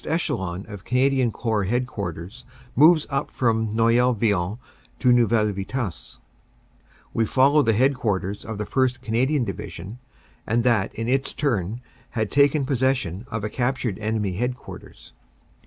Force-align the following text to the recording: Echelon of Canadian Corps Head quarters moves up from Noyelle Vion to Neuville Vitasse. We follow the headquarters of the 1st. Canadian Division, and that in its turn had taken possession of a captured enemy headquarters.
Echelon 0.03 0.65
of 0.67 0.83
Canadian 0.83 1.31
Corps 1.31 1.65
Head 1.65 1.85
quarters 1.85 2.43
moves 2.75 3.05
up 3.11 3.29
from 3.29 3.75
Noyelle 3.75 4.15
Vion 4.15 4.57
to 4.97 5.11
Neuville 5.11 5.53
Vitasse. 5.53 6.17
We 7.13 7.27
follow 7.27 7.61
the 7.61 7.73
headquarters 7.73 8.43
of 8.43 8.57
the 8.57 8.65
1st. 8.65 9.01
Canadian 9.01 9.43
Division, 9.43 9.99
and 10.47 10.63
that 10.63 10.91
in 10.95 11.07
its 11.07 11.33
turn 11.33 11.81
had 12.17 12.31
taken 12.31 12.65
possession 12.65 13.27
of 13.29 13.43
a 13.43 13.49
captured 13.51 13.99
enemy 13.99 14.33
headquarters. 14.37 15.13